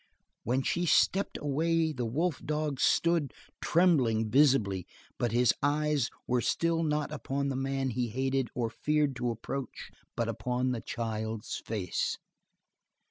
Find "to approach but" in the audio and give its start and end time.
9.17-10.27